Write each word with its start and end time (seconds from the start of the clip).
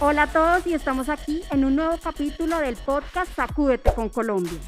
Hola 0.00 0.22
a 0.22 0.26
todos 0.28 0.64
y 0.64 0.74
estamos 0.74 1.08
aquí 1.08 1.42
en 1.50 1.64
un 1.64 1.74
nuevo 1.74 1.98
capítulo 2.00 2.60
del 2.60 2.76
podcast 2.76 3.34
Sacúdete 3.34 3.92
con 3.92 4.08
Colombia. 4.08 4.60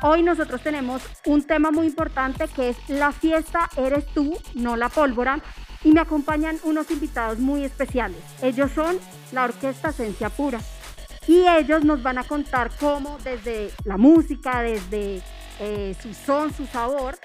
Hoy 0.00 0.22
nosotros 0.22 0.62
tenemos 0.62 1.02
un 1.26 1.42
tema 1.42 1.72
muy 1.72 1.88
importante 1.88 2.46
que 2.46 2.68
es 2.68 2.76
la 2.88 3.10
fiesta 3.10 3.68
eres 3.76 4.06
tú, 4.14 4.38
no 4.54 4.76
la 4.76 4.90
pólvora. 4.90 5.40
Y 5.82 5.90
me 5.90 6.00
acompañan 6.00 6.60
unos 6.62 6.88
invitados 6.92 7.40
muy 7.40 7.64
especiales. 7.64 8.18
Ellos 8.42 8.70
son 8.70 9.00
la 9.32 9.42
Orquesta 9.42 9.88
Esencia 9.88 10.30
Pura. 10.30 10.60
Y 11.26 11.48
ellos 11.48 11.82
nos 11.82 12.04
van 12.04 12.18
a 12.18 12.24
contar 12.24 12.70
cómo 12.78 13.18
desde 13.24 13.72
la 13.84 13.96
música, 13.96 14.62
desde 14.62 15.20
eh, 15.58 15.96
su 16.00 16.14
son, 16.14 16.54
su 16.54 16.66
sabor, 16.66 17.18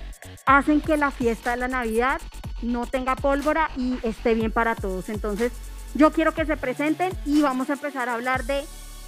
hacen 0.47 0.81
que 0.81 0.97
la 0.97 1.11
fiesta 1.11 1.51
de 1.51 1.57
la 1.57 1.67
Navidad 1.67 2.19
no 2.63 2.87
tenga 2.87 3.15
pólvora 3.15 3.69
y 3.77 3.99
esté 4.01 4.33
bien 4.33 4.51
para 4.51 4.73
todos. 4.73 5.09
Entonces, 5.09 5.51
yo 5.95 6.11
quiero 6.11 6.33
que 6.33 6.45
se 6.45 6.57
presenten 6.57 7.11
y 7.25 7.41
vamos 7.41 7.69
a 7.69 7.73
empezar 7.73 8.09
a 8.09 8.13
hablar 8.13 8.43
de 8.43 8.63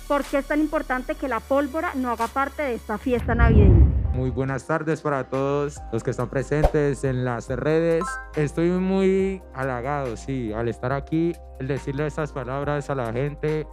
por 0.08 0.24
qué 0.24 0.40
es 0.40 0.46
tan 0.46 0.60
importante 0.60 1.16
que 1.16 1.28
la 1.28 1.40
pólvora 1.40 1.94
no 1.96 2.10
haga 2.10 2.28
parte 2.28 2.64
de 2.64 2.74
esta 2.76 2.98
fiesta 2.98 3.36
navideña. 3.36 3.88
Muy 4.14 4.30
buenas 4.30 4.68
tardes 4.68 5.02
para 5.02 5.30
todos 5.30 5.80
los 5.94 6.04
que 6.04 6.12
están 6.12 6.28
presentes 6.30 7.06
en 7.06 7.24
las 7.24 7.48
redes. 7.48 8.04
Estoy 8.36 8.70
muy 8.72 9.42
halagado, 9.54 10.18
sí, 10.18 10.52
al 10.52 10.68
estar 10.68 10.92
aquí, 10.92 11.34
el 11.60 11.68
decirle 11.68 12.08
estas 12.08 12.34
palabras 12.34 12.90
a 12.90 12.96
la 12.96 13.14
gente 13.14 13.66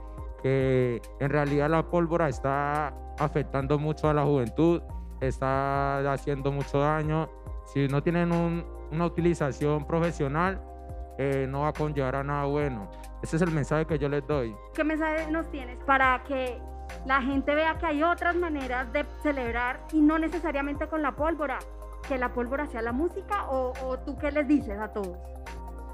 que 0.43 1.03
en 1.19 1.31
realidad 1.31 1.69
la 1.71 1.91
pólvora 1.91 2.29
está 2.29 2.95
afectando 3.19 3.81
mucho 3.81 4.09
a 4.09 4.15
la 4.15 4.23
juventud, 4.23 4.81
está 5.21 6.13
haciendo 6.13 6.53
mucho 6.53 6.79
daño. 6.79 7.29
Si 7.73 7.89
no 7.89 8.03
tienen 8.03 8.31
una 8.93 9.07
utilización 9.07 9.87
profesional, 9.87 10.63
eh, 11.19 11.47
no 11.49 11.63
va 11.63 11.69
a 11.69 11.73
conllevar 11.73 12.17
a 12.17 12.23
nada 12.25 12.45
bueno. 12.45 12.89
Ese 13.23 13.37
es 13.37 13.43
el 13.43 13.51
mensaje 13.51 13.85
que 13.85 13.99
yo 13.99 14.09
les 14.09 14.27
doy. 14.27 14.55
¿Qué 14.73 14.85
mensaje 14.85 15.31
nos 15.31 15.51
tienes 15.51 15.79
para 15.85 16.23
que 16.23 16.59
la 17.05 17.21
gente 17.21 17.55
vea 17.55 17.77
que 17.77 17.87
hay 17.87 18.03
otras 18.03 18.37
maneras 18.37 18.93
de 18.93 19.05
celebrar 19.23 19.81
y 19.93 20.01
no 20.01 20.19
necesariamente 20.19 20.87
con 20.87 21.03
la 21.03 21.13
pólvora? 21.13 21.59
Que 22.09 22.17
la 22.17 22.33
pólvora 22.33 22.67
sea 22.67 22.81
la 22.81 22.93
música 22.93 23.51
o, 23.51 23.73
o 23.85 23.99
tú 23.99 24.17
qué 24.17 24.31
les 24.31 24.47
dices 24.47 24.79
a 24.79 24.93
todos? 24.93 25.19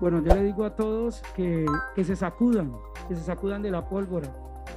Bueno, 0.00 0.20
yo 0.22 0.34
le 0.34 0.42
digo 0.42 0.64
a 0.64 0.76
todos 0.76 1.22
que, 1.34 1.64
que 1.94 2.04
se 2.04 2.16
sacudan, 2.16 2.72
que 3.08 3.14
se 3.14 3.22
sacudan 3.22 3.62
de 3.62 3.70
la 3.70 3.88
pólvora 3.88 4.28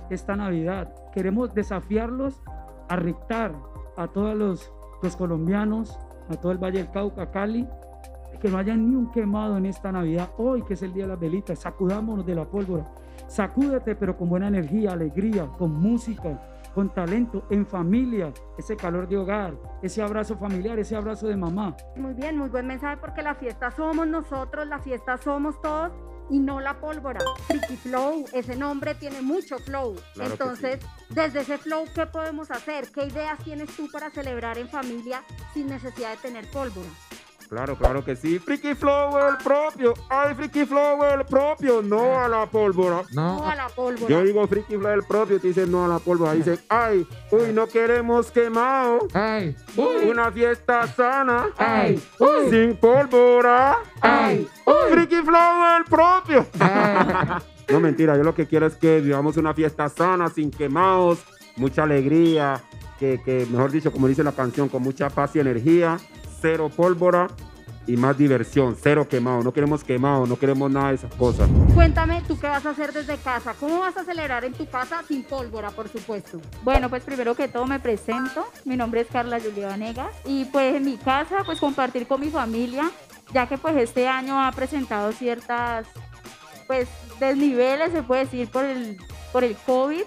esta 0.09 0.35
Navidad. 0.35 0.93
Queremos 1.13 1.53
desafiarlos 1.53 2.41
a 2.87 2.95
rectar 2.95 3.53
a 3.97 4.07
todos 4.07 4.35
los, 4.35 4.71
los 5.01 5.15
colombianos, 5.17 5.99
a 6.29 6.35
todo 6.37 6.51
el 6.53 6.57
Valle 6.57 6.77
del 6.77 6.91
Cauca, 6.91 7.31
Cali, 7.31 7.67
que 8.37 8.49
no 8.49 8.57
haya 8.57 8.75
ni 8.75 8.95
un 8.95 9.11
quemado 9.11 9.57
en 9.57 9.65
esta 9.65 9.91
Navidad, 9.91 10.29
hoy 10.37 10.63
que 10.63 10.73
es 10.75 10.81
el 10.81 10.93
Día 10.93 11.03
de 11.03 11.09
las 11.09 11.19
Velitas, 11.19 11.59
sacudámonos 11.59 12.25
de 12.25 12.35
la 12.35 12.45
pólvora, 12.45 12.85
sacúdete 13.27 13.95
pero 13.95 14.17
con 14.17 14.29
buena 14.29 14.47
energía, 14.47 14.93
alegría, 14.93 15.47
con 15.57 15.73
música, 15.73 16.39
con 16.73 16.93
talento, 16.93 17.47
en 17.49 17.65
familia, 17.65 18.31
ese 18.57 18.75
calor 18.75 19.07
de 19.07 19.17
hogar, 19.17 19.55
ese 19.81 20.01
abrazo 20.01 20.37
familiar, 20.37 20.77
ese 20.77 20.95
abrazo 20.95 21.27
de 21.27 21.35
mamá. 21.35 21.75
Muy 21.95 22.13
bien, 22.13 22.37
muy 22.37 22.49
buen 22.49 22.67
mensaje 22.67 22.97
porque 22.97 23.23
la 23.23 23.33
fiesta 23.33 23.71
somos 23.71 24.05
nosotros, 24.07 24.67
la 24.67 24.79
fiesta 24.79 25.17
somos 25.17 25.59
todos 25.61 25.91
y 26.29 26.39
no 26.39 26.59
la 26.59 26.79
pólvora. 26.79 27.19
Freaky 27.47 27.77
Flow, 27.77 28.25
ese 28.33 28.55
nombre 28.55 28.93
tiene 28.95 29.21
mucho 29.21 29.57
flow. 29.57 29.95
Entonces, 30.19 30.79
desde 31.09 31.39
ese 31.39 31.57
flow, 31.57 31.85
¿qué 31.95 32.05
podemos 32.05 32.51
hacer? 32.51 32.91
¿Qué 32.91 33.05
ideas 33.05 33.39
tienes 33.43 33.75
tú 33.75 33.89
para 33.91 34.09
celebrar 34.11 34.57
en 34.57 34.67
familia 34.67 35.23
sin 35.53 35.67
necesidad 35.67 36.11
de 36.11 36.17
tener 36.17 36.45
pólvora? 36.51 36.89
Claro, 37.49 37.77
claro 37.77 38.03
que 38.03 38.15
sí. 38.15 38.39
Freaky 38.39 38.75
Flow 38.75 39.17
el 39.29 39.37
propio. 39.37 39.93
Ay, 40.09 40.35
Freaky 40.35 40.65
Flow 40.65 41.01
el 41.05 41.25
propio. 41.25 41.81
No 41.81 42.19
a 42.19 42.27
la 42.27 42.45
pólvora. 42.45 43.03
No, 43.13 43.47
a 43.47 43.55
la 43.55 43.69
pólvora. 43.69 44.09
Yo 44.09 44.21
digo 44.23 44.45
Freaky 44.47 44.75
Flow 44.75 44.91
el 44.91 45.03
propio. 45.03 45.39
Te 45.39 45.47
dicen 45.47 45.71
no 45.71 45.85
a 45.85 45.87
la 45.87 45.99
pólvora. 45.99 46.33
Dicen, 46.33 46.59
ay, 46.67 47.07
uy, 47.31 47.53
no 47.53 47.67
queremos 47.67 48.31
quemado. 48.31 49.07
Ay, 49.13 49.55
uy. 49.77 50.09
Una 50.09 50.29
fiesta 50.29 50.85
sana. 50.87 51.47
Ay, 51.57 52.01
uy. 52.19 52.49
Sin 52.49 52.75
pólvora. 52.75 53.77
Ay, 54.01 54.45
uy. 54.65 54.91
Freaky 54.91 55.21
Flow 55.21 55.77
el 55.77 55.85
propio. 55.85 56.45
no, 57.69 57.79
mentira. 57.79 58.17
Yo 58.17 58.23
lo 58.23 58.35
que 58.35 58.45
quiero 58.45 58.65
es 58.65 58.75
que 58.75 58.99
vivamos 58.99 59.37
una 59.37 59.53
fiesta 59.53 59.87
sana, 59.87 60.29
sin 60.29 60.51
quemados, 60.51 61.19
mucha 61.55 61.83
alegría. 61.83 62.61
Que, 62.99 63.21
que, 63.23 63.47
mejor 63.49 63.71
dicho, 63.71 63.91
como 63.91 64.07
dice 64.07 64.23
la 64.23 64.31
canción, 64.31 64.67
con 64.67 64.81
mucha 64.81 65.09
paz 65.09 65.35
y 65.35 65.39
energía 65.39 65.97
cero 66.41 66.69
pólvora 66.75 67.27
y 67.87 67.95
más 67.95 68.17
diversión, 68.17 68.75
cero 68.79 69.07
quemado. 69.09 69.41
No 69.41 69.53
queremos 69.53 69.83
quemado, 69.83 70.25
no 70.25 70.37
queremos 70.37 70.69
nada 70.69 70.89
de 70.89 70.95
esas 70.95 71.13
cosas. 71.15 71.49
Cuéntame, 71.73 72.21
¿tú 72.27 72.37
qué 72.37 72.47
vas 72.47 72.65
a 72.65 72.71
hacer 72.71 72.91
desde 72.91 73.17
casa? 73.17 73.55
¿Cómo 73.59 73.79
vas 73.79 73.95
a 73.95 74.03
celebrar 74.03 74.43
en 74.43 74.53
tu 74.53 74.67
casa 74.67 75.03
sin 75.07 75.23
pólvora, 75.23 75.71
por 75.71 75.87
supuesto? 75.87 76.41
Bueno, 76.63 76.89
pues 76.89 77.03
primero 77.03 77.33
que 77.33 77.47
todo 77.47 77.65
me 77.65 77.79
presento. 77.79 78.45
Mi 78.65 78.75
nombre 78.75 79.01
es 79.01 79.07
Carla 79.07 79.39
Julia 79.39 79.69
Vanegas 79.69 80.11
y 80.25 80.45
pues 80.45 80.75
en 80.75 80.83
mi 80.83 80.97
casa, 80.97 81.43
pues 81.45 81.59
compartir 81.59 82.07
con 82.07 82.19
mi 82.19 82.29
familia, 82.29 82.91
ya 83.33 83.47
que 83.47 83.57
pues 83.57 83.77
este 83.77 84.07
año 84.07 84.41
ha 84.43 84.51
presentado 84.51 85.13
ciertas, 85.13 85.87
pues 86.67 86.89
desniveles, 87.19 87.93
se 87.93 88.03
puede 88.03 88.25
decir, 88.25 88.49
por 88.49 88.65
el, 88.65 88.97
por 89.31 89.45
el 89.45 89.55
COVID. 89.55 90.03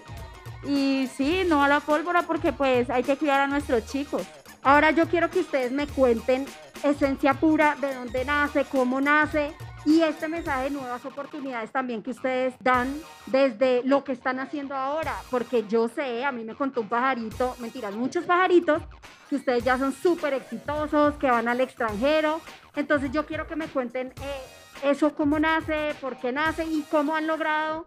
Y 0.66 1.08
sí, 1.16 1.44
no 1.48 1.64
a 1.64 1.68
la 1.68 1.80
pólvora 1.80 2.22
porque 2.22 2.52
pues 2.52 2.90
hay 2.90 3.02
que 3.02 3.16
cuidar 3.16 3.40
a 3.40 3.46
nuestros 3.46 3.86
chicos. 3.86 4.26
Ahora 4.62 4.90
yo 4.90 5.08
quiero 5.08 5.30
que 5.30 5.40
ustedes 5.40 5.72
me 5.72 5.86
cuenten 5.86 6.46
esencia 6.82 7.34
pura, 7.34 7.76
de 7.80 7.94
dónde 7.94 8.24
nace, 8.24 8.64
cómo 8.64 9.00
nace 9.00 9.54
y 9.86 10.02
este 10.02 10.28
mensaje 10.28 10.64
de 10.64 10.70
nuevas 10.70 11.04
oportunidades 11.06 11.70
también 11.72 12.02
que 12.02 12.10
ustedes 12.10 12.54
dan 12.60 13.00
desde 13.26 13.82
lo 13.84 14.04
que 14.04 14.12
están 14.12 14.38
haciendo 14.38 14.74
ahora, 14.74 15.16
porque 15.30 15.64
yo 15.66 15.88
sé, 15.88 16.24
a 16.24 16.32
mí 16.32 16.44
me 16.44 16.54
contó 16.54 16.82
un 16.82 16.88
pajarito, 16.88 17.56
mentiras, 17.58 17.94
muchos 17.94 18.24
pajaritos, 18.24 18.82
que 19.30 19.36
ustedes 19.36 19.64
ya 19.64 19.78
son 19.78 19.94
súper 19.94 20.34
exitosos, 20.34 21.14
que 21.14 21.30
van 21.30 21.48
al 21.48 21.60
extranjero, 21.62 22.40
entonces 22.76 23.10
yo 23.12 23.24
quiero 23.24 23.46
que 23.46 23.56
me 23.56 23.68
cuenten 23.68 24.08
eh, 24.08 24.90
eso, 24.90 25.14
cómo 25.14 25.38
nace, 25.38 25.94
por 26.00 26.18
qué 26.18 26.32
nace 26.32 26.66
y 26.66 26.82
cómo 26.90 27.14
han 27.14 27.26
logrado, 27.26 27.86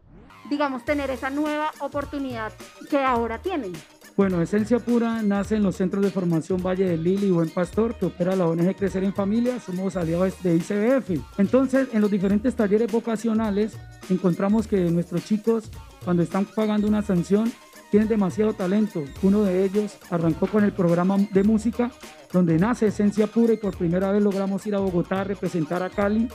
digamos, 0.50 0.84
tener 0.86 1.12
esa 1.12 1.30
nueva 1.30 1.72
oportunidad 1.80 2.52
que 2.90 2.98
ahora 2.98 3.38
tienen. 3.38 3.74
Bueno, 4.16 4.44
Esencia 4.44 4.78
Pura 4.78 5.24
nace 5.24 5.56
en 5.56 5.64
los 5.64 5.78
centros 5.78 6.04
de 6.04 6.12
formación 6.12 6.62
Valle 6.62 6.86
del 6.86 7.04
Lili 7.04 7.28
y 7.28 7.32
Buen 7.32 7.50
Pastor, 7.50 7.96
que 7.96 8.06
opera 8.06 8.36
la 8.36 8.48
ONG 8.48 8.76
Crecer 8.76 9.04
en 9.04 9.14
Familia. 9.14 9.60
Somos 9.60 9.96
aliados 9.96 10.36
de 10.44 10.56
ICBF. 10.56 11.40
Entonces, 11.40 11.88
en 11.94 12.02
los 12.02 12.12
diferentes 12.12 12.56
talleres 12.56 12.92
vocacionales, 12.92 13.76
encontramos 14.12 14.68
que 14.68 14.78
nuestros 14.92 15.26
chicos, 15.26 15.72
cuando 16.06 16.22
están 16.22 16.46
pagando 16.46 16.88
una 16.88 17.02
sanción, 17.02 17.52
tienen 17.90 18.08
demasiado 18.08 18.54
talento. 18.54 19.04
Uno 19.24 19.44
de 19.44 19.66
ellos 19.66 19.98
arrancó 20.12 20.46
con 20.46 20.64
el 20.64 20.74
programa 20.74 21.18
de 21.32 21.44
música, 21.44 21.92
donde 22.32 22.60
nace 22.60 22.88
Esencia 22.88 23.26
Pura 23.26 23.54
y 23.54 23.58
por 23.58 23.76
primera 23.76 24.12
vez 24.12 24.22
logramos 24.22 24.66
ir 24.68 24.76
a 24.76 24.80
Bogotá 24.80 25.22
a 25.22 25.24
representar 25.24 25.82
a 25.82 25.90
Cali 25.90 26.28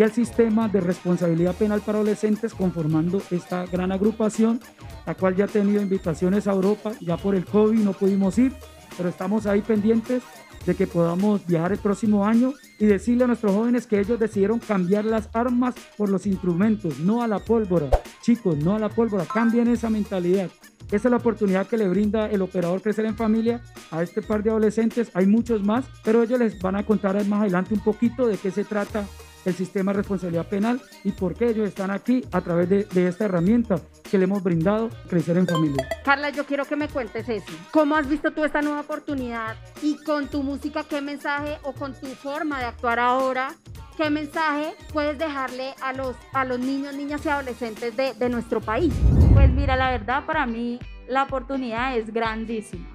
y 0.00 0.02
al 0.02 0.12
sistema 0.12 0.66
de 0.66 0.80
responsabilidad 0.80 1.54
penal 1.54 1.82
para 1.82 1.98
adolescentes 1.98 2.54
conformando 2.54 3.20
esta 3.30 3.66
gran 3.66 3.92
agrupación, 3.92 4.58
la 5.04 5.14
cual 5.14 5.36
ya 5.36 5.44
ha 5.44 5.46
tenido 5.46 5.82
invitaciones 5.82 6.48
a 6.48 6.52
Europa, 6.52 6.92
ya 7.02 7.18
por 7.18 7.34
el 7.34 7.44
COVID 7.44 7.80
no 7.80 7.92
pudimos 7.92 8.38
ir, 8.38 8.50
pero 8.96 9.10
estamos 9.10 9.44
ahí 9.44 9.60
pendientes 9.60 10.22
de 10.64 10.74
que 10.74 10.86
podamos 10.86 11.46
viajar 11.46 11.72
el 11.72 11.78
próximo 11.80 12.24
año 12.26 12.54
y 12.78 12.86
decirle 12.86 13.24
a 13.24 13.26
nuestros 13.26 13.52
jóvenes 13.52 13.86
que 13.86 14.00
ellos 14.00 14.18
decidieron 14.18 14.58
cambiar 14.58 15.04
las 15.04 15.28
armas 15.34 15.74
por 15.98 16.08
los 16.08 16.26
instrumentos, 16.26 16.98
no 17.00 17.22
a 17.22 17.28
la 17.28 17.38
pólvora. 17.38 17.90
Chicos, 18.22 18.56
no 18.56 18.76
a 18.76 18.78
la 18.78 18.88
pólvora, 18.88 19.26
cambien 19.26 19.68
esa 19.68 19.90
mentalidad. 19.90 20.48
Esa 20.86 21.08
es 21.08 21.10
la 21.10 21.18
oportunidad 21.18 21.66
que 21.66 21.76
le 21.76 21.86
brinda 21.90 22.26
el 22.30 22.40
operador 22.40 22.80
Crecer 22.80 23.04
en 23.04 23.16
Familia 23.16 23.60
a 23.90 24.02
este 24.02 24.22
par 24.22 24.42
de 24.42 24.48
adolescentes. 24.48 25.10
Hay 25.12 25.26
muchos 25.26 25.62
más, 25.62 25.84
pero 26.02 26.22
ellos 26.22 26.38
les 26.38 26.58
van 26.58 26.76
a 26.76 26.86
contar 26.86 27.22
más 27.26 27.42
adelante 27.42 27.74
un 27.74 27.80
poquito 27.80 28.26
de 28.26 28.38
qué 28.38 28.50
se 28.50 28.64
trata 28.64 29.04
el 29.44 29.54
sistema 29.54 29.92
de 29.92 29.98
responsabilidad 29.98 30.46
penal 30.48 30.80
y 31.04 31.12
por 31.12 31.34
qué 31.34 31.50
ellos 31.50 31.68
están 31.68 31.90
aquí 31.90 32.24
a 32.32 32.40
través 32.40 32.68
de, 32.68 32.84
de, 32.84 33.08
esta 33.08 33.24
herramienta 33.24 33.80
que 34.10 34.18
le 34.18 34.24
hemos 34.24 34.42
brindado, 34.42 34.90
Crecer 35.08 35.36
en 35.38 35.46
Familia. 35.46 35.88
Carla, 36.04 36.30
yo 36.30 36.44
quiero 36.44 36.64
que 36.64 36.76
me 36.76 36.88
cuentes 36.88 37.28
eso. 37.28 37.52
¿Cómo 37.70 37.96
has 37.96 38.08
visto 38.08 38.32
tú 38.32 38.44
esta 38.44 38.60
nueva 38.60 38.80
oportunidad 38.80 39.56
y 39.82 39.96
con 40.02 40.28
tu 40.28 40.42
música 40.42 40.84
qué 40.84 41.00
mensaje 41.00 41.58
o 41.62 41.72
con 41.72 41.94
tu 41.94 42.06
forma 42.06 42.58
de 42.58 42.66
actuar 42.66 42.98
ahora, 42.98 43.54
qué 43.96 44.10
mensaje 44.10 44.74
puedes 44.92 45.18
dejarle 45.18 45.74
a 45.82 45.92
los, 45.92 46.16
a 46.32 46.44
los 46.44 46.58
niños, 46.58 46.94
niñas 46.94 47.24
y 47.24 47.28
adolescentes 47.28 47.96
de, 47.96 48.14
de 48.14 48.28
nuestro 48.28 48.60
país? 48.60 48.92
Pues 49.32 49.50
mira, 49.50 49.76
la 49.76 49.90
verdad 49.90 50.24
para 50.26 50.46
mí 50.46 50.78
la 51.08 51.24
oportunidad 51.24 51.96
es 51.96 52.12
grandísima, 52.12 52.86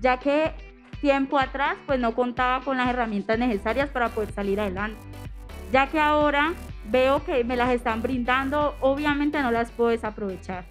ya 0.00 0.18
que 0.18 0.52
tiempo 1.00 1.38
atrás 1.38 1.76
pues 1.86 2.00
no 2.00 2.14
contaba 2.14 2.64
con 2.64 2.76
las 2.76 2.88
herramientas 2.88 3.38
necesarias 3.38 3.88
para 3.90 4.08
poder 4.08 4.32
salir 4.32 4.60
adelante 4.60 4.98
ya 5.72 5.88
que 5.88 6.00
ahora 6.00 6.54
veo 6.90 7.24
que 7.24 7.44
me 7.44 7.56
las 7.56 7.70
están 7.70 8.02
brindando, 8.02 8.74
obviamente 8.80 9.40
no 9.42 9.50
las 9.50 9.70
puedo 9.70 9.90
desaprovechar. 9.90 10.64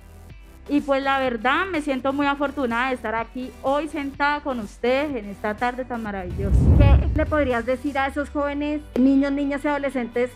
Y 0.70 0.82
pues 0.82 1.02
la 1.02 1.20
verdad 1.20 1.66
me 1.66 1.82
siento 1.82 2.12
muy 2.12 2.28
afortunada 2.28 2.90
de 2.90 2.96
estar 2.96 3.16
aquí 3.16 3.52
hoy 3.62 3.88
sentada 3.88 4.42
con 4.42 4.60
ustedes 4.60 5.16
en 5.16 5.30
esta 5.30 5.56
tarde 5.56 5.86
tan 5.86 6.04
maravillosa. 6.04 6.58
¿Qué 6.78 7.08
le 7.16 7.26
podrías 7.26 7.66
decir 7.66 7.98
a 7.98 8.08
esos 8.08 8.30
jóvenes, 8.30 8.82
niños, 9.00 9.32
niñas 9.32 9.64
y 9.64 9.68
adolescentes 9.70 10.30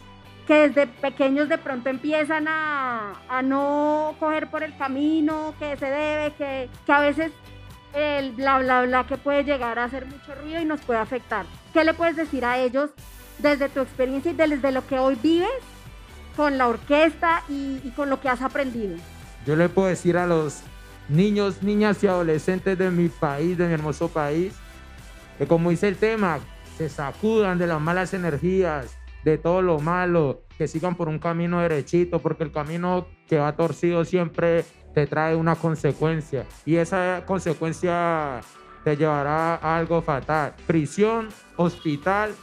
que 0.47 0.69
desde 0.69 0.87
pequeños 0.87 1.49
de 1.49 1.57
pronto 1.57 1.89
empiezan 1.89 2.47
a, 2.47 3.13
a 3.27 3.41
no 3.41 4.15
coger 4.19 4.49
por 4.49 4.63
el 4.63 4.75
camino 4.77 5.53
que 5.59 5.75
se 5.75 5.85
debe, 5.85 6.33
que, 6.33 6.69
que 6.85 6.91
a 6.91 6.99
veces 7.01 7.31
el 7.93 8.31
bla 8.31 8.59
bla 8.59 8.83
bla 8.83 9.05
que 9.05 9.17
puede 9.17 9.43
llegar 9.43 9.79
a 9.79 9.83
hacer 9.83 10.05
mucho 10.05 10.33
ruido 10.35 10.61
y 10.61 10.65
nos 10.65 10.79
puede 10.81 10.99
afectar. 10.99 11.45
¿Qué 11.73 11.83
le 11.83 11.93
puedes 11.93 12.15
decir 12.15 12.45
a 12.45 12.57
ellos 12.57 12.91
desde 13.41 13.69
tu 13.69 13.79
experiencia 13.79 14.31
y 14.31 14.35
desde 14.35 14.71
lo 14.71 14.85
que 14.85 14.99
hoy 14.99 15.17
vives 15.21 15.49
con 16.35 16.57
la 16.57 16.67
orquesta 16.67 17.43
y, 17.49 17.81
y 17.83 17.91
con 17.95 18.09
lo 18.09 18.19
que 18.21 18.29
has 18.29 18.41
aprendido? 18.41 18.95
Yo 19.45 19.55
le 19.55 19.69
puedo 19.69 19.87
decir 19.87 20.17
a 20.17 20.27
los 20.27 20.61
niños, 21.09 21.61
niñas 21.63 22.03
y 22.03 22.07
adolescentes 22.07 22.77
de 22.77 22.89
mi 22.91 23.09
país, 23.09 23.57
de 23.57 23.67
mi 23.67 23.73
hermoso 23.73 24.07
país, 24.07 24.53
que 25.37 25.47
como 25.47 25.69
dice 25.69 25.87
el 25.87 25.97
tema, 25.97 26.39
se 26.77 26.89
sacudan 26.89 27.57
de 27.57 27.67
las 27.67 27.81
malas 27.81 28.13
energías, 28.13 28.97
de 29.23 29.37
todo 29.37 29.61
lo 29.61 29.79
malo, 29.79 30.41
que 30.57 30.67
sigan 30.67 30.95
por 30.95 31.07
un 31.07 31.19
camino 31.19 31.59
derechito, 31.59 32.19
porque 32.19 32.43
el 32.43 32.51
camino 32.51 33.07
que 33.27 33.37
va 33.37 33.55
torcido 33.55 34.05
siempre 34.05 34.65
te 34.93 35.07
trae 35.07 35.35
una 35.35 35.55
consecuencia 35.55 36.45
y 36.65 36.75
esa 36.75 37.23
consecuencia 37.25 38.41
te 38.83 38.97
llevará 38.97 39.55
a 39.55 39.77
algo 39.77 40.01
fatal, 40.01 40.53
prisión, 40.67 41.29
hospital 41.55 42.33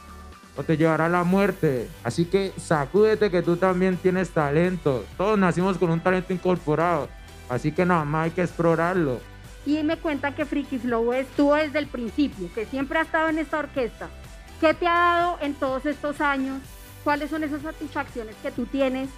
o 0.55 0.63
te 0.63 0.77
llevará 0.77 1.05
a 1.05 1.09
la 1.09 1.23
muerte. 1.23 1.89
Así 2.03 2.25
que 2.25 2.53
sacúdete 2.57 3.31
que 3.31 3.41
tú 3.41 3.57
también 3.57 3.97
tienes 3.97 4.29
talento. 4.31 5.05
Todos 5.17 5.37
nacimos 5.37 5.77
con 5.77 5.89
un 5.89 5.99
talento 5.99 6.33
incorporado, 6.33 7.07
así 7.49 7.71
que 7.71 7.85
nada 7.85 8.05
más 8.05 8.25
hay 8.25 8.31
que 8.31 8.41
explorarlo. 8.41 9.19
Y 9.65 9.83
me 9.83 9.97
cuenta 9.97 10.33
que 10.33 10.45
Freaky 10.45 10.79
Flow 10.79 11.13
estuvo 11.13 11.55
desde 11.55 11.79
el 11.79 11.87
principio, 11.87 12.49
que 12.53 12.65
siempre 12.65 12.99
ha 12.99 13.03
estado 13.03 13.29
en 13.29 13.39
esta 13.39 13.59
orquesta. 13.59 14.09
¿Qué 14.59 14.73
te 14.73 14.87
ha 14.87 14.93
dado 14.93 15.37
en 15.41 15.53
todos 15.53 15.85
estos 15.85 16.21
años? 16.21 16.59
¿Cuáles 17.03 17.29
son 17.29 17.43
esas 17.43 17.61
satisfacciones 17.61 18.35
que 18.41 18.51
tú 18.51 18.65
tienes? 18.65 19.09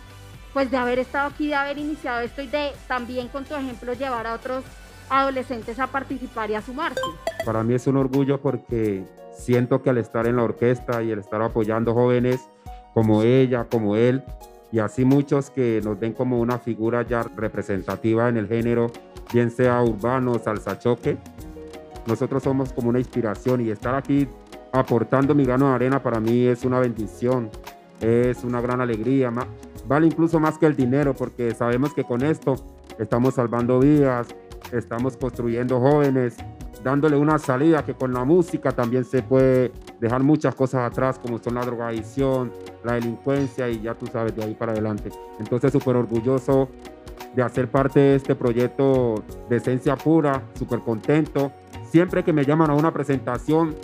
Pues 0.53 0.69
de 0.69 0.77
haber 0.77 0.99
estado 0.99 1.29
aquí, 1.29 1.47
de 1.47 1.55
haber 1.55 1.77
iniciado 1.77 2.19
esto 2.19 2.41
y 2.41 2.47
de 2.47 2.71
también 2.87 3.27
con 3.29 3.45
tu 3.45 3.55
ejemplo 3.55 3.93
llevar 3.93 4.27
a 4.27 4.33
otros 4.33 4.63
adolescentes 5.09 5.79
a 5.79 5.87
participar 5.87 6.51
y 6.51 6.55
a 6.55 6.61
sumarse. 6.61 7.01
Para 7.45 7.63
mí 7.63 7.73
es 7.73 7.87
un 7.87 7.97
orgullo 7.97 8.41
porque 8.41 9.03
siento 9.33 9.81
que 9.81 9.89
al 9.89 9.97
estar 9.97 10.27
en 10.27 10.37
la 10.37 10.43
orquesta 10.43 11.03
y 11.03 11.11
el 11.11 11.19
estar 11.19 11.41
apoyando 11.41 11.93
jóvenes 11.93 12.49
como 12.93 13.23
ella, 13.23 13.65
como 13.69 13.95
él, 13.95 14.23
y 14.71 14.79
así 14.79 15.05
muchos 15.05 15.49
que 15.49 15.81
nos 15.83 15.99
ven 15.99 16.13
como 16.13 16.39
una 16.39 16.57
figura 16.57 17.01
ya 17.03 17.23
representativa 17.23 18.29
en 18.29 18.37
el 18.37 18.47
género, 18.47 18.91
bien 19.33 19.51
sea 19.51 19.81
urbano, 19.81 20.39
salsa 20.39 20.79
choque, 20.79 21.17
nosotros 22.07 22.43
somos 22.43 22.73
como 22.73 22.89
una 22.89 22.99
inspiración 22.99 23.61
y 23.61 23.69
estar 23.69 23.95
aquí 23.95 24.27
aportando 24.71 25.35
mi 25.35 25.45
grano 25.45 25.69
de 25.69 25.75
arena 25.75 26.01
para 26.01 26.19
mí 26.19 26.47
es 26.47 26.63
una 26.63 26.79
bendición, 26.79 27.49
es 27.99 28.43
una 28.43 28.61
gran 28.61 28.81
alegría, 28.81 29.31
vale 29.87 30.07
incluso 30.07 30.39
más 30.39 30.57
que 30.57 30.65
el 30.65 30.75
dinero 30.75 31.13
porque 31.13 31.53
sabemos 31.53 31.93
que 31.93 32.03
con 32.03 32.23
esto 32.23 32.55
estamos 32.97 33.35
salvando 33.35 33.79
vidas, 33.79 34.27
estamos 34.71 35.17
construyendo 35.17 35.79
jóvenes, 35.79 36.37
dándole 36.83 37.15
una 37.15 37.37
salida 37.37 37.83
que 37.85 37.93
con 37.93 38.13
la 38.13 38.23
música 38.23 38.71
también 38.71 39.03
se 39.03 39.21
puede 39.21 39.71
dejar 39.99 40.23
muchas 40.23 40.55
cosas 40.55 40.91
atrás 40.91 41.19
como 41.19 41.37
son 41.37 41.55
la 41.55 41.61
drogadicción, 41.61 42.51
la 42.83 42.93
delincuencia 42.93 43.69
y 43.69 43.81
ya 43.81 43.93
tú 43.93 44.07
sabes 44.07 44.35
de 44.35 44.43
ahí 44.43 44.55
para 44.55 44.71
adelante. 44.71 45.09
Entonces 45.39 45.71
súper 45.71 45.95
orgulloso 45.95 46.69
de 47.35 47.43
hacer 47.43 47.69
parte 47.69 47.99
de 47.99 48.15
este 48.15 48.35
proyecto 48.35 49.23
de 49.49 49.57
esencia 49.57 49.95
pura, 49.95 50.41
súper 50.55 50.79
contento. 50.79 51.51
Siempre 51.89 52.23
que 52.23 52.33
me 52.33 52.45
llaman 52.45 52.71
a 52.71 52.73
una 52.73 52.91
presentación, 52.91 53.75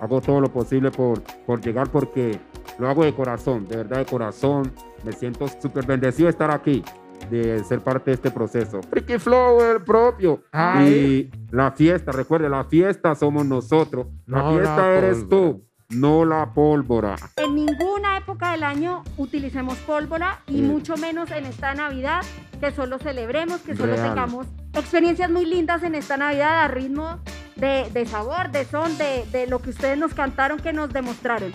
hago 0.00 0.20
todo 0.20 0.40
lo 0.40 0.52
posible 0.52 0.90
por, 0.90 1.22
por 1.46 1.60
llegar 1.60 1.88
porque 1.88 2.38
lo 2.78 2.88
hago 2.88 3.04
de 3.04 3.14
corazón, 3.14 3.66
de 3.66 3.76
verdad 3.76 3.98
de 3.98 4.06
corazón. 4.06 4.72
Me 5.04 5.12
siento 5.12 5.46
súper 5.48 5.86
bendecido 5.86 6.26
de 6.26 6.30
estar 6.30 6.50
aquí, 6.50 6.84
de 7.30 7.62
ser 7.64 7.80
parte 7.80 8.10
de 8.10 8.14
este 8.14 8.30
proceso. 8.30 8.80
Freaky 8.82 9.18
Flow, 9.18 9.60
el 9.62 9.82
propio. 9.82 10.42
Y 10.86 11.30
la 11.50 11.72
fiesta, 11.72 12.12
recuerde, 12.12 12.48
la 12.48 12.64
fiesta 12.64 13.14
somos 13.14 13.44
nosotros. 13.46 14.06
La 14.26 14.50
fiesta 14.50 14.94
eres 14.96 15.28
tú, 15.28 15.64
no 15.90 16.24
la 16.24 16.52
pólvora. 16.52 17.16
En 17.36 17.54
ninguna 17.54 18.16
época 18.16 18.52
del 18.52 18.64
año 18.64 19.02
utilicemos 19.16 19.76
pólvora 19.78 20.40
y 20.46 20.62
mucho 20.62 20.96
menos 20.96 21.30
en 21.30 21.46
esta 21.46 21.74
Navidad, 21.74 22.22
que 22.60 22.70
solo 22.70 22.98
celebremos, 22.98 23.60
que 23.60 23.76
solo 23.76 23.94
tengamos 23.94 24.46
experiencias 24.74 25.30
muy 25.30 25.44
lindas 25.44 25.82
en 25.82 25.94
esta 25.94 26.16
Navidad 26.16 26.64
a 26.64 26.68
ritmo 26.68 27.18
de, 27.56 28.06
sabor, 28.06 28.50
de 28.50 28.64
son, 28.64 28.96
de, 28.98 29.24
de, 29.30 29.46
lo 29.46 29.60
que 29.60 29.70
ustedes 29.70 29.96
nos 29.96 30.14
cantaron, 30.14 30.58
que 30.58 30.72
nos 30.72 30.92
demostraron. 30.92 31.52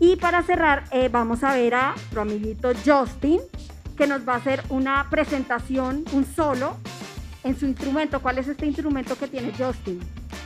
Y 0.00 0.16
para 0.16 0.42
cerrar, 0.42 0.84
eh, 0.90 1.08
vamos 1.10 1.44
a 1.44 1.54
ver 1.54 1.74
a 1.74 1.92
nuestro 1.94 2.22
amiguito 2.22 2.72
Justin, 2.84 3.40
que 3.96 4.06
nos 4.06 4.26
va 4.26 4.34
a 4.34 4.36
hacer 4.36 4.62
una 4.68 5.08
presentación, 5.10 6.04
un 6.12 6.24
solo 6.24 6.76
en 7.44 7.58
su 7.58 7.66
instrumento. 7.66 8.20
¿Cuál 8.20 8.38
es 8.38 8.48
este 8.48 8.66
instrumento 8.66 9.16
que 9.16 9.28
tiene 9.28 9.52
Justin? 9.56 10.00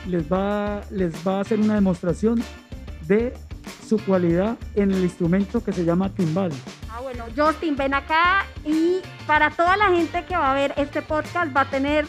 Les 0.07 0.31
va, 0.31 0.81
les 0.91 1.13
va 1.27 1.37
a 1.37 1.41
hacer 1.41 1.59
una 1.59 1.75
demostración 1.75 2.43
de 3.07 3.33
su 3.87 3.97
cualidad 4.03 4.57
en 4.75 4.91
el 4.91 5.03
instrumento 5.03 5.63
que 5.63 5.71
se 5.71 5.85
llama 5.85 6.09
timbal. 6.09 6.51
Ah, 6.91 6.99
bueno, 7.01 7.25
Justin, 7.35 7.75
ven 7.75 7.93
acá 7.93 8.45
y 8.65 8.99
para 9.25 9.49
toda 9.51 9.77
la 9.77 9.87
gente 9.87 10.25
que 10.25 10.35
va 10.35 10.51
a 10.51 10.55
ver 10.55 10.73
este 10.77 11.01
podcast 11.01 11.55
va 11.55 11.61
a 11.61 11.69
tener 11.69 12.07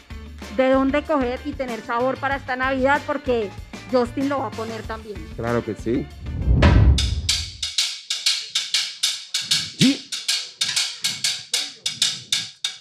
de 0.56 0.70
dónde 0.70 1.02
coger 1.02 1.40
y 1.44 1.52
tener 1.52 1.80
sabor 1.80 2.18
para 2.18 2.36
esta 2.36 2.56
Navidad 2.56 3.00
porque 3.06 3.50
Justin 3.92 4.28
lo 4.28 4.40
va 4.40 4.46
a 4.46 4.50
poner 4.50 4.82
también. 4.82 5.16
Claro 5.36 5.64
que 5.64 5.74
sí. 5.74 6.06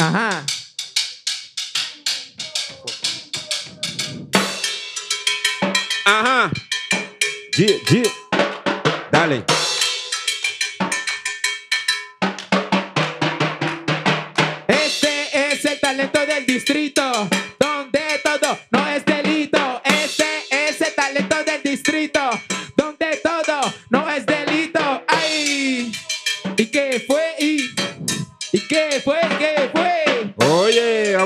Ajá. 0.08 0.46
Ajá. 6.06 6.52
G, 7.52 7.82
G. 7.84 8.10
Dale. 9.12 9.44
Este 14.70 15.52
es 15.52 15.66
el 15.66 15.80
talento 15.82 16.26
del 16.26 16.46
distrito. 16.46 17.28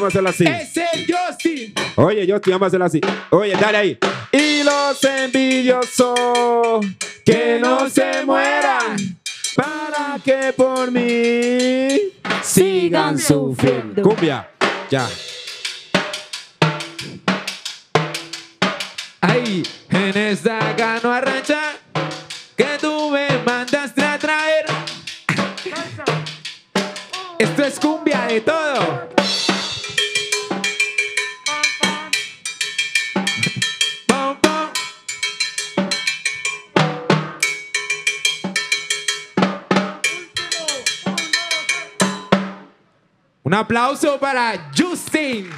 Así. 0.07 0.45
Es 0.45 0.77
el 0.77 1.05
Justin. 1.07 1.73
Oye, 1.95 2.27
Justin, 2.27 2.53
vamos 2.53 2.63
a 2.63 2.67
hacerlo 2.67 2.85
así. 2.85 3.01
Oye, 3.29 3.55
dale 3.55 3.77
ahí. 3.77 3.97
Y 4.31 4.63
los 4.63 5.03
envidiosos 5.03 6.85
que 7.25 7.59
no 7.61 7.89
se 7.89 8.25
mueran 8.25 8.95
para 9.55 10.17
que 10.23 10.53
por 10.53 10.91
mí 10.91 12.13
sigan 12.41 13.19
sufriendo. 13.19 14.01
Cumbia, 14.01 14.49
ya. 14.89 15.07
Ahí, 19.21 19.63
en 19.89 20.17
esta 20.17 20.73
gano 20.73 21.11
arrancha 21.11 21.77
que 22.55 22.77
tú 22.79 23.11
me 23.11 23.27
mandaste 23.45 24.03
a 24.03 24.17
traer. 24.17 24.65
Esto 27.37 27.63
es 27.63 27.79
cumbia 27.79 28.25
de 28.27 28.41
todo. 28.41 29.20
Aplauso 43.61 44.19
para 44.19 44.71
Justin. 44.75 45.49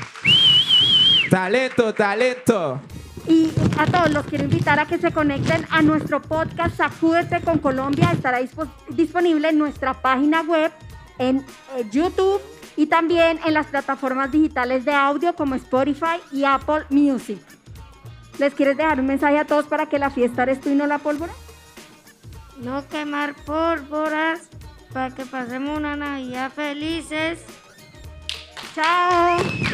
Talento, 1.29 1.93
talento. 1.93 2.81
Y 3.27 3.49
a 3.77 3.85
todos 3.85 4.11
los 4.11 4.25
quiero 4.25 4.43
invitar 4.43 4.79
a 4.79 4.85
que 4.85 4.97
se 4.97 5.11
conecten 5.11 5.65
a 5.69 5.81
nuestro 5.81 6.21
podcast 6.21 6.75
Sacúdete 6.75 7.39
con 7.41 7.59
Colombia. 7.59 8.09
Estará 8.11 8.39
disponible 8.89 9.49
en 9.49 9.57
nuestra 9.57 9.93
página 9.93 10.41
web, 10.41 10.71
en 11.17 11.37
eh, 11.37 11.85
YouTube 11.91 12.41
y 12.75 12.87
también 12.87 13.39
en 13.45 13.53
las 13.53 13.67
plataformas 13.67 14.31
digitales 14.31 14.83
de 14.83 14.93
audio 14.93 15.33
como 15.33 15.55
Spotify 15.55 16.19
y 16.31 16.43
Apple 16.43 16.85
Music. 16.89 17.39
¿Les 18.37 18.53
quieres 18.53 18.75
dejar 18.75 18.99
un 18.99 19.05
mensaje 19.05 19.39
a 19.39 19.45
todos 19.45 19.65
para 19.65 19.87
que 19.87 19.97
la 19.97 20.09
fiesta 20.09 20.43
eres 20.43 20.59
tú 20.59 20.69
y 20.69 20.75
no 20.75 20.87
la 20.87 20.97
pólvora? 20.97 21.31
No 22.57 22.85
quemar 22.89 23.33
pólvoras 23.45 24.41
para 24.91 25.15
que 25.15 25.25
pasemos 25.25 25.77
una 25.77 25.95
Navidad 25.95 26.51
felices. 26.51 27.39
Ciao 28.73 29.72